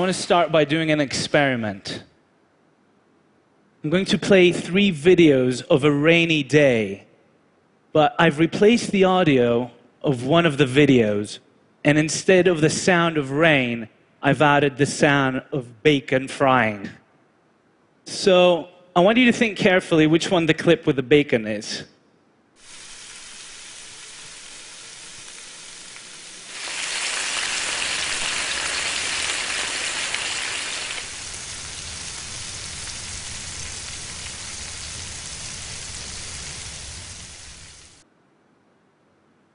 [0.00, 2.04] I want to start by doing an experiment.
[3.84, 7.06] I'm going to play three videos of a rainy day,
[7.92, 9.70] but I've replaced the audio
[10.02, 11.40] of one of the videos,
[11.84, 13.90] and instead of the sound of rain,
[14.22, 16.88] I've added the sound of bacon frying.
[18.06, 21.84] So I want you to think carefully which one the clip with the bacon is.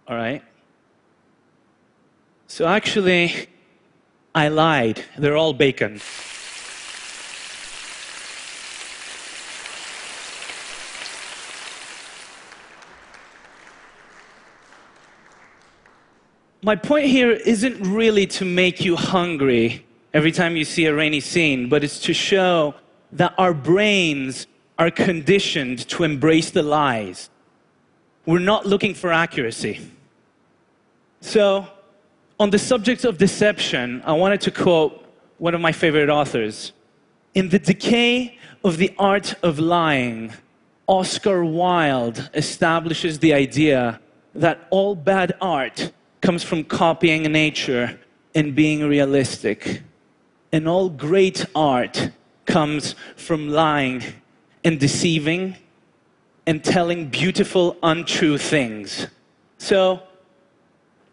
[0.07, 0.43] All right?
[2.55, 3.49] So actually,
[4.33, 5.03] I lied.
[5.17, 5.99] They're all bacon.
[16.63, 21.19] My point here isn't really to make you hungry every time you see a rainy
[21.19, 22.75] scene, but it's to show
[23.11, 24.47] that our brains
[24.79, 27.29] are conditioned to embrace the lies.
[28.25, 29.81] We're not looking for accuracy.
[31.19, 31.67] So,
[32.39, 35.05] on the subject of deception, I wanted to quote
[35.37, 36.73] one of my favorite authors.
[37.33, 40.33] In The Decay of the Art of Lying,
[40.87, 43.99] Oscar Wilde establishes the idea
[44.33, 45.91] that all bad art
[46.21, 47.99] comes from copying nature
[48.33, 49.81] and being realistic.
[50.51, 52.11] And all great art
[52.45, 54.03] comes from lying
[54.63, 55.55] and deceiving
[56.45, 59.07] and telling beautiful, untrue things.
[59.57, 60.03] So,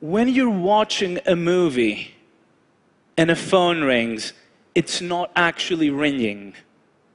[0.03, 2.13] when you're watching a movie
[3.17, 4.33] and a phone rings,
[4.75, 6.55] it's not actually ringing.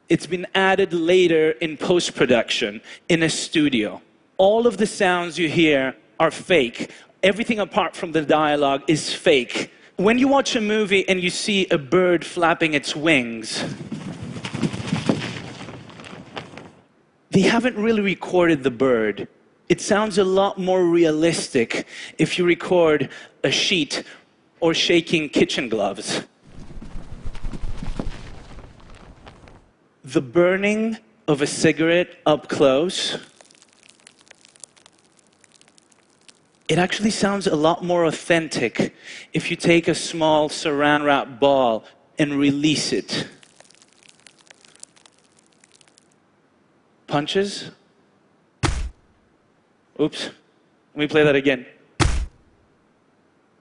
[0.07, 2.79] It's been added later in post production
[3.09, 4.01] in a studio.
[4.37, 6.89] All of the sounds you hear are fake.
[7.23, 9.69] Everything apart from the dialogue is fake.
[9.97, 13.65] When you watch a movie and you see a bird flapping its wings,
[17.31, 19.27] they haven't really recorded the bird
[19.69, 21.85] it sounds a lot more realistic
[22.17, 23.09] if you record
[23.43, 24.03] a sheet
[24.59, 26.23] or shaking kitchen gloves.
[30.03, 30.97] The burning
[31.27, 33.17] of a cigarette up close,
[36.69, 38.95] it actually sounds a lot more authentic
[39.33, 41.83] if you take a small saran wrap ball
[42.17, 43.27] and release it.
[47.07, 47.71] Punches?
[49.99, 50.29] Oops.
[50.93, 51.65] Let me play that again.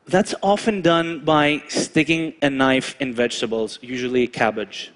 [0.07, 4.93] That's often done by sticking a knife in vegetables, usually cabbage.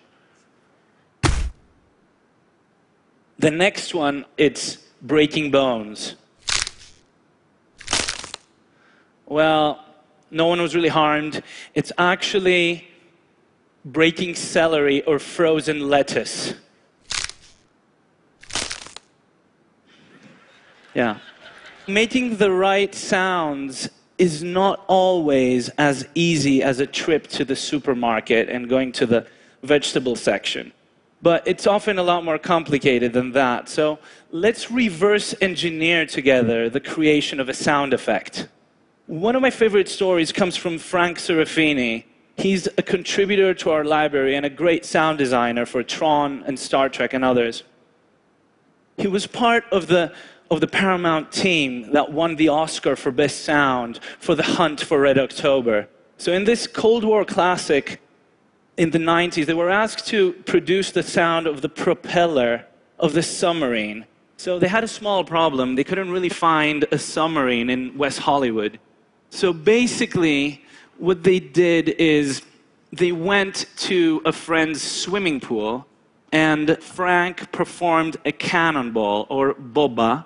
[3.38, 6.14] The next one, it's breaking bones.
[9.26, 9.82] Well,
[10.30, 11.42] no one was really harmed.
[11.74, 12.86] It's actually
[13.84, 16.52] breaking celery or frozen lettuce.
[20.94, 21.18] Yeah
[21.86, 28.48] making the right sounds is not always as easy as a trip to the supermarket
[28.50, 29.26] and going to the
[29.62, 30.72] vegetable section.
[31.22, 33.68] But it's often a lot more complicated than that.
[33.68, 33.98] So
[34.30, 38.48] let's reverse engineer together the creation of a sound effect.
[39.06, 42.04] One of my favorite stories comes from Frank Serafine.
[42.36, 46.88] He's a contributor to our library and a great sound designer for Tron and Star
[46.88, 47.64] Trek and others.
[48.96, 50.12] He was part of the
[50.50, 55.00] of the Paramount team that won the Oscar for Best Sound for The Hunt for
[55.00, 55.88] Red October.
[56.18, 58.00] So, in this Cold War classic
[58.76, 62.66] in the 90s, they were asked to produce the sound of the propeller
[62.98, 64.06] of the submarine.
[64.36, 65.76] So, they had a small problem.
[65.76, 68.80] They couldn't really find a submarine in West Hollywood.
[69.30, 70.64] So, basically,
[70.98, 72.42] what they did is
[72.92, 75.86] they went to a friend's swimming pool
[76.32, 80.24] and Frank performed a cannonball or boba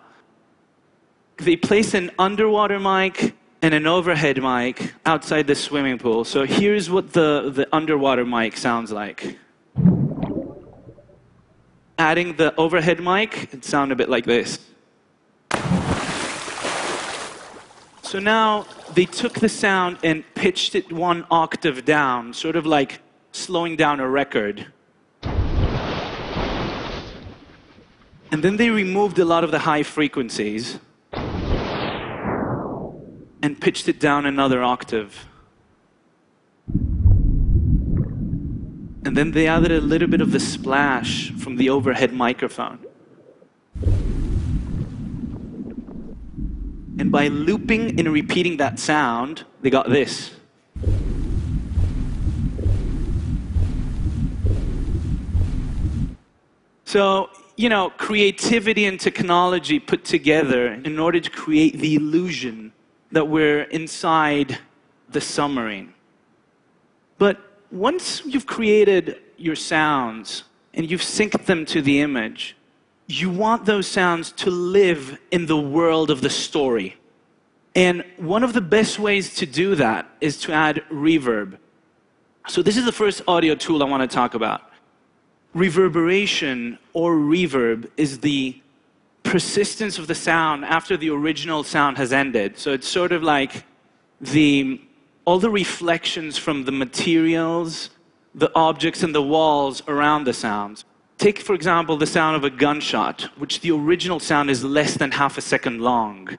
[1.39, 6.25] they place an underwater mic and an overhead mic outside the swimming pool.
[6.25, 9.39] So here's what the, the underwater mic sounds like.
[11.99, 14.59] Adding the overhead mic, it sounds a bit like this.
[18.03, 23.01] So now they took the sound and pitched it one octave down, sort of like
[23.33, 24.67] slowing down a record.
[28.31, 30.79] And then they removed a lot of the high frequencies
[33.45, 35.27] and pitched it down another octave.
[39.05, 42.79] And then they added a little bit of the splash from the overhead microphone.
[46.99, 50.31] And by looping and repeating that sound, they got this.
[56.87, 62.73] So, you know, creativity and technology put together in order to create the illusion
[63.15, 64.59] that we're inside
[65.09, 65.95] the submarine.
[67.17, 67.39] But
[67.71, 70.45] once you've created your sounds
[70.75, 72.57] and you've synced them to the image,
[73.07, 76.97] you want those sounds to live in the world of the story.
[77.77, 81.59] And one of the best ways to do that is to add reverb.
[82.49, 84.71] So, this is the first audio tool I want to talk about.
[85.55, 88.61] Reverberation or reverb is the
[89.25, 92.57] persistence of the sound after the original sound has ended.
[92.57, 93.65] So, it's sort of like
[94.21, 94.81] the,
[95.25, 97.91] all the reflections from the materials,
[98.35, 100.85] the objects, and the walls around the sounds.
[101.19, 105.11] Take, for example, the sound of a gunshot, which the original sound is less than
[105.13, 106.37] half a second long.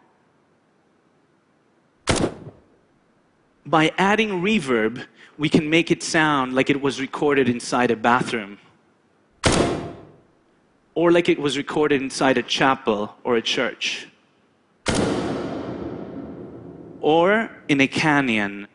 [3.65, 5.05] By adding reverb,
[5.37, 8.59] we can make it sound like it was recorded inside a bathroom,
[10.95, 14.07] or like it was recorded inside a chapel or a church,
[17.01, 18.67] or in a canyon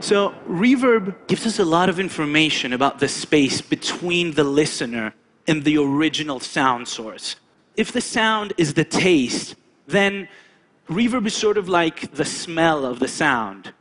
[0.00, 5.12] So, reverb gives us a lot of information about the space between the listener
[5.46, 7.36] and the original sound source.
[7.76, 10.26] If the sound is the taste, then
[10.88, 13.74] reverb is sort of like the smell of the sound.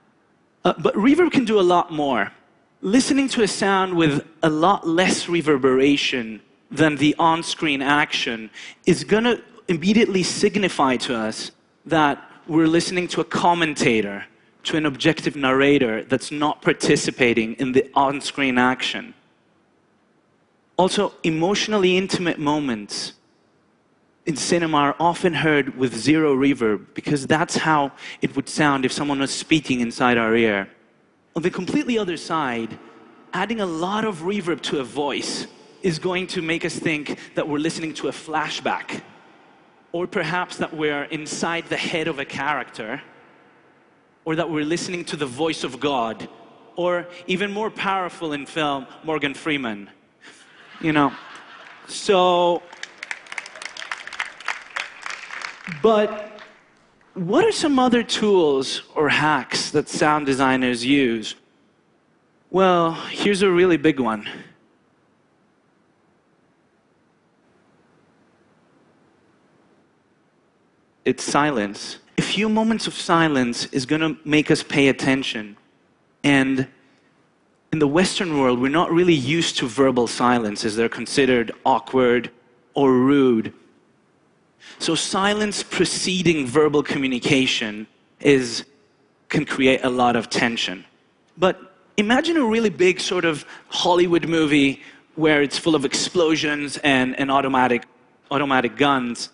[0.65, 2.33] Uh, but reverb can do a lot more.
[2.81, 6.41] Listening to a sound with a lot less reverberation
[6.71, 8.49] than the on screen action
[8.85, 11.51] is going to immediately signify to us
[11.85, 14.25] that we're listening to a commentator
[14.63, 19.13] to an objective narrator that's not participating in the on screen action.
[20.77, 23.13] Also, emotionally intimate moments
[24.25, 27.91] in cinema are often heard with zero reverb because that's how
[28.21, 30.69] it would sound if someone was speaking inside our ear.
[31.39, 32.77] On the completely other side,
[33.31, 35.47] adding a lot of reverb to a voice
[35.81, 39.01] is going to make us think that we're listening to a flashback,
[39.93, 43.01] or perhaps that we're inside the head of a character
[44.25, 46.27] or that we're listening to the voice of God,
[46.75, 49.89] or even more powerful in film, Morgan Freeman.
[50.81, 51.13] You know,
[51.87, 52.61] so,
[55.81, 56.28] but
[57.27, 61.35] what are some other tools or hacks that sound designers use?
[62.51, 64.27] Well, here's a really big one.
[71.05, 75.55] It's silence a few moments of silence is going to make us pay attention.
[76.21, 76.67] And
[77.71, 80.75] in the Western world, we're not really used to verbal silences.
[80.75, 82.29] They're considered awkward
[82.73, 83.53] or rude.
[84.79, 87.87] So, silence preceding verbal communication
[88.19, 88.65] is,
[89.29, 90.85] can create a lot of tension.
[91.37, 91.59] But
[91.97, 94.81] imagine a really big sort of Hollywood movie
[95.15, 97.83] where it's full of explosions and, and automatic,
[98.31, 99.29] automatic guns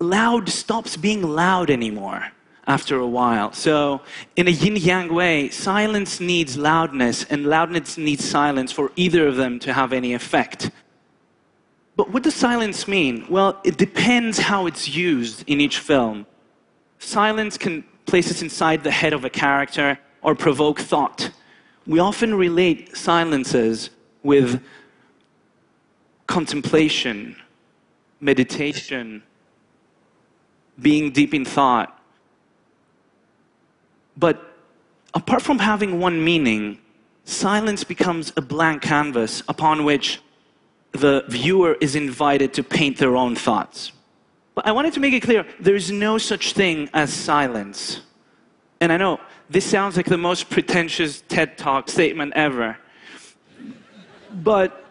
[0.00, 2.32] loud stops being loud anymore
[2.66, 3.52] after a while.
[3.52, 4.00] So,
[4.36, 9.36] in a yin yang way, silence needs loudness, and loudness needs silence for either of
[9.36, 10.70] them to have any effect.
[12.00, 13.26] But what does silence mean?
[13.28, 16.24] Well, it depends how it's used in each film.
[16.98, 21.30] Silence can place us inside the head of a character or provoke thought.
[21.86, 23.90] We often relate silences
[24.22, 24.62] with
[26.26, 27.36] contemplation,
[28.18, 29.22] meditation,
[30.80, 32.02] being deep in thought.
[34.16, 34.54] But
[35.12, 36.78] apart from having one meaning,
[37.26, 40.22] silence becomes a blank canvas upon which
[40.92, 43.92] the viewer is invited to paint their own thoughts.
[44.54, 48.00] But I wanted to make it clear there is no such thing as silence.
[48.80, 52.78] And I know this sounds like the most pretentious TED Talk statement ever.
[54.32, 54.84] But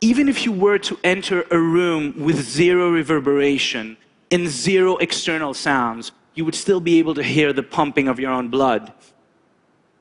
[0.00, 3.96] even if you were to enter a room with zero reverberation,
[4.32, 8.32] and zero external sounds, you would still be able to hear the pumping of your
[8.32, 8.92] own blood.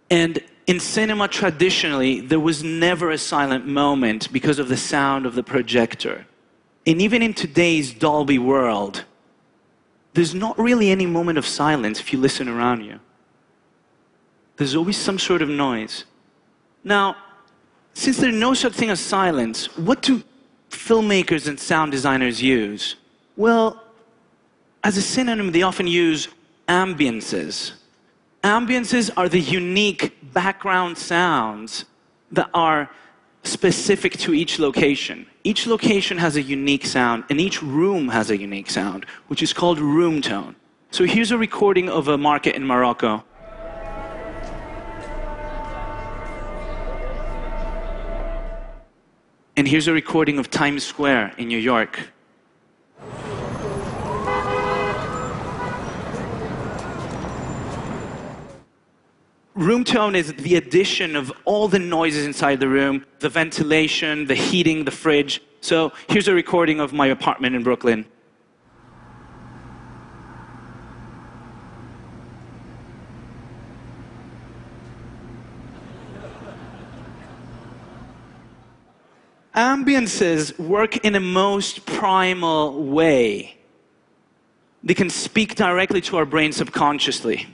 [0.09, 5.35] And in cinema, traditionally, there was never a silent moment because of the sound of
[5.35, 6.25] the projector.
[6.85, 9.05] And even in today's Dolby world,
[10.13, 12.99] there's not really any moment of silence if you listen around you.
[14.57, 16.05] There's always some sort of noise.
[16.83, 17.15] Now,
[17.93, 20.23] since there's no such thing as silence, what do
[20.69, 22.95] filmmakers and sound designers use?
[23.35, 23.81] Well,
[24.83, 26.27] as a synonym, they often use
[26.67, 27.73] ambiances.
[28.43, 31.85] Ambiances are the unique background sounds
[32.31, 32.89] that are
[33.43, 35.27] specific to each location.
[35.43, 39.53] Each location has a unique sound, and each room has a unique sound, which is
[39.53, 40.55] called room tone.
[40.89, 43.23] So here's a recording of a market in Morocco.
[49.55, 52.11] And here's a recording of Times Square in New York.
[59.61, 64.33] Room tone is the addition of all the noises inside the room the ventilation, the
[64.33, 65.39] heating, the fridge.
[65.61, 68.07] So here's a recording of my apartment in Brooklyn.
[79.55, 83.59] Ambiances work in a most primal way.
[84.83, 87.45] They can speak directly to our brain subconsciously.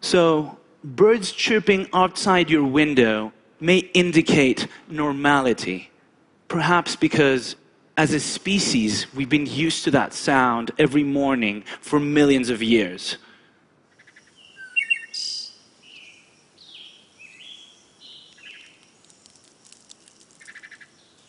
[0.00, 5.90] So, birds chirping outside your window may indicate normality,
[6.48, 7.56] perhaps because
[7.96, 13.18] as a species, we've been used to that sound every morning for millions of years.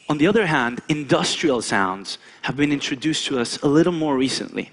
[0.09, 4.71] On the other hand, industrial sounds have been introduced to us a little more recently.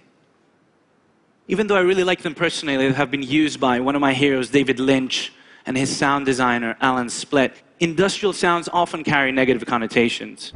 [1.51, 4.13] Even though I really like them personally, they have been used by one of my
[4.13, 5.33] heroes, David Lynch,
[5.67, 7.55] and his sound designer, Alan Splet.
[7.81, 10.53] Industrial sounds often carry negative connotations.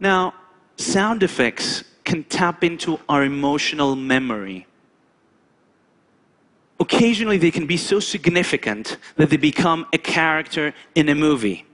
[0.00, 0.34] Now,
[0.76, 4.66] sound effects can tap into our emotional memory.
[6.80, 11.64] Occasionally, they can be so significant that they become a character in a movie.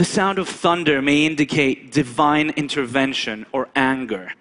[0.00, 4.32] The sound of thunder may indicate divine intervention or anger.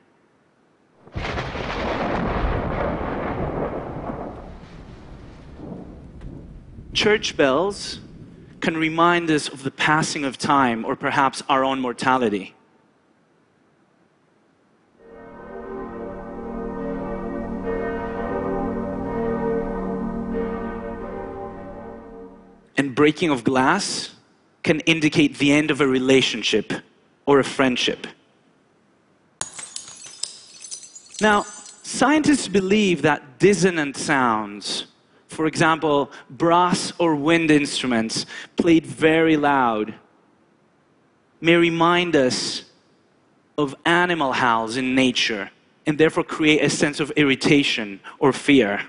[6.93, 7.99] Church bells
[8.61, 12.55] can remind us of the passing of time or perhaps our own mortality.
[22.77, 24.15] And breaking of glass
[24.63, 26.73] can indicate the end of a relationship
[27.25, 28.07] or a friendship.
[31.21, 31.43] Now,
[31.83, 34.87] scientists believe that dissonant sounds,
[35.27, 38.25] for example, brass or wind instruments
[38.55, 39.93] played very loud,
[41.41, 42.63] may remind us
[43.57, 45.51] of animal howls in nature
[45.85, 48.81] and therefore create a sense of irritation or fear.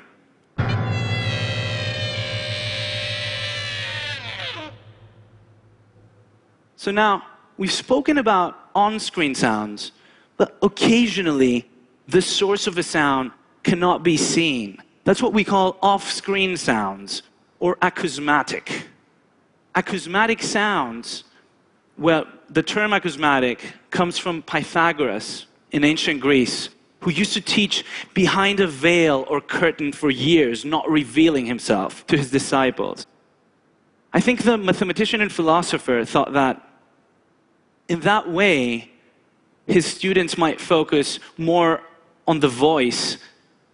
[6.80, 7.24] So now,
[7.58, 9.92] we've spoken about on screen sounds,
[10.38, 11.68] but occasionally
[12.08, 13.32] the source of a sound
[13.62, 14.78] cannot be seen.
[15.04, 17.22] That's what we call off screen sounds
[17.58, 18.84] or acousmatic.
[19.74, 21.24] Acousmatic sounds,
[21.98, 23.58] well, the term acousmatic
[23.90, 26.70] comes from Pythagoras in ancient Greece,
[27.00, 27.84] who used to teach
[28.14, 33.04] behind a veil or curtain for years, not revealing himself to his disciples.
[34.14, 36.68] I think the mathematician and philosopher thought that
[37.90, 38.88] in that way,
[39.66, 41.82] his students might focus more
[42.28, 43.18] on the voice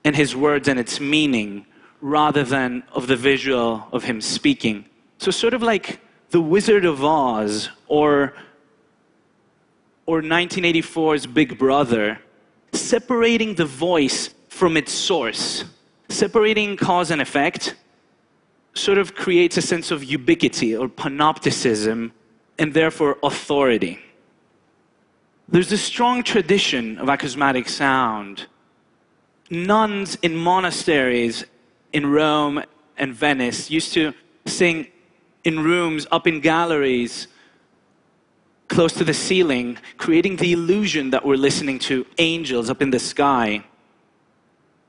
[0.05, 1.67] and his words and its meaning
[2.01, 4.87] rather than of the visual of him speaking.
[5.19, 8.33] So, sort of like The Wizard of Oz or,
[10.07, 12.19] or 1984's Big Brother,
[12.73, 15.65] separating the voice from its source,
[16.09, 17.77] separating cause and effect,
[18.73, 22.13] sort of creates a sense of ubiquity or panopticism
[22.59, 24.01] and therefore authority.
[25.49, 28.47] There's a strong tradition of acousmatic sound.
[29.49, 31.45] Nuns in monasteries
[31.93, 32.65] in Rome
[32.99, 34.13] and Venice used to
[34.47, 34.89] sing
[35.45, 37.29] in rooms up in galleries
[38.67, 42.99] close to the ceiling, creating the illusion that we're listening to angels up in the
[42.99, 43.65] sky.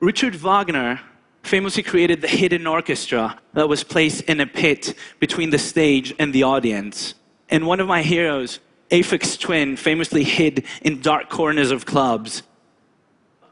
[0.00, 1.00] Richard Wagner
[1.44, 6.32] famously created the hidden orchestra that was placed in a pit between the stage and
[6.32, 7.14] the audience.
[7.48, 8.58] And one of my heroes,
[8.90, 12.42] Aphex Twin famously hid in dark corners of clubs.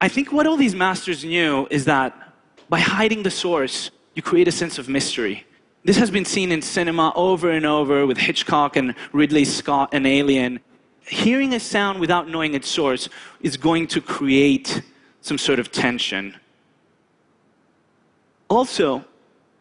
[0.00, 2.14] I think what all these masters knew is that
[2.69, 5.47] by hiding the source, you create a sense of mystery.
[5.85, 10.07] This has been seen in cinema over and over with Hitchcock and Ridley Scott and
[10.07, 10.61] Alien.
[11.02, 13.09] Hearing a sound without knowing its source
[13.40, 14.83] is going to create
[15.21, 16.35] some sort of tension.
[18.49, 19.05] Also,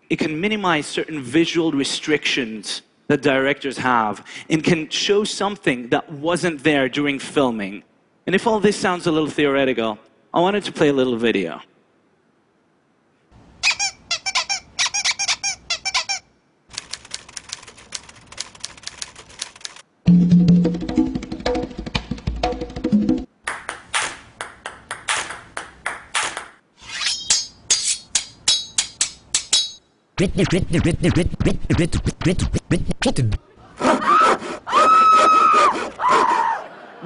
[0.10, 6.64] it can minimize certain visual restrictions that directors have and can show something that wasn't
[6.64, 7.84] there during filming.
[8.26, 10.00] And if all this sounds a little theoretical,
[10.34, 11.62] I wanted to play a little video.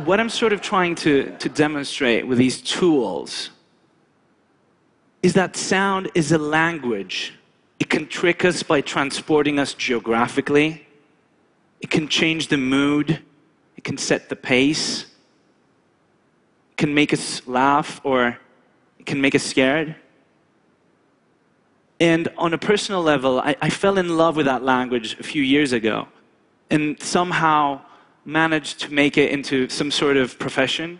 [0.05, 3.49] What I'm sort of trying to, to demonstrate with these tools
[5.21, 7.33] is that sound is a language.
[7.79, 10.87] It can trick us by transporting us geographically.
[11.81, 13.19] It can change the mood.
[13.75, 15.03] It can set the pace.
[16.71, 18.37] It can make us laugh or
[18.99, 19.95] it can make us scared.
[21.99, 25.43] And on a personal level, I, I fell in love with that language a few
[25.43, 26.07] years ago
[26.69, 27.81] and somehow
[28.23, 30.99] managed to make it into some sort of profession.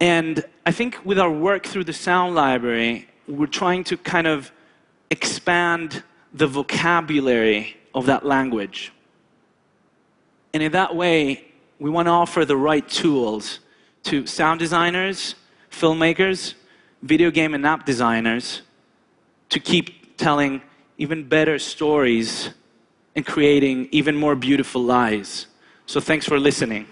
[0.00, 4.50] And I think with our work through the sound library, we're trying to kind of
[5.10, 8.92] expand the vocabulary of that language.
[10.52, 11.44] And in that way,
[11.78, 13.60] we want to offer the right tools
[14.04, 15.34] to sound designers,
[15.70, 16.54] filmmakers,
[17.02, 18.62] video game and app designers
[19.50, 20.62] to keep telling
[20.98, 22.50] even better stories
[23.16, 25.46] and creating even more beautiful lies.
[25.86, 26.86] So thanks for listening.